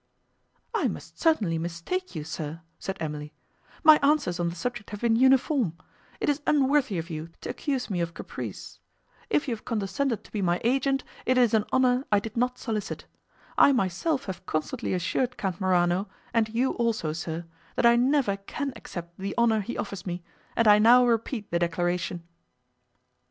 "I 0.73 0.87
must 0.87 1.19
certainly 1.21 1.59
mistake 1.59 2.15
you, 2.15 2.23
sir," 2.23 2.61
said 2.79 2.97
Emily; 2.99 3.33
"my 3.83 3.99
answers 4.01 4.39
on 4.39 4.49
the 4.49 4.55
subject 4.55 4.89
have 4.89 5.01
been 5.01 5.15
uniform; 5.15 5.77
it 6.19 6.27
is 6.27 6.41
unworthy 6.47 6.97
of 6.97 7.11
you 7.11 7.29
to 7.41 7.51
accuse 7.51 7.87
me 7.87 8.01
of 8.01 8.15
caprice. 8.15 8.79
If 9.29 9.47
you 9.47 9.53
have 9.53 9.63
condescended 9.63 10.23
to 10.23 10.31
be 10.31 10.41
my 10.41 10.59
agent, 10.63 11.03
it 11.27 11.37
is 11.37 11.53
an 11.53 11.65
honour 11.71 12.03
I 12.11 12.19
did 12.19 12.35
not 12.35 12.57
solicit. 12.57 13.05
I 13.59 13.73
myself 13.73 14.25
have 14.25 14.47
constantly 14.47 14.95
assured 14.95 15.37
Count 15.37 15.61
Morano, 15.61 16.09
and 16.33 16.49
you 16.49 16.71
also, 16.71 17.13
sir, 17.13 17.45
that 17.75 17.85
I 17.85 17.95
never 17.95 18.37
can 18.37 18.73
accept 18.75 19.19
the 19.19 19.37
honour 19.37 19.59
he 19.59 19.77
offers 19.77 20.07
me, 20.07 20.23
and 20.55 20.67
I 20.67 20.79
now 20.79 21.05
repeat 21.05 21.51
the 21.51 21.59
declaration." 21.59 22.23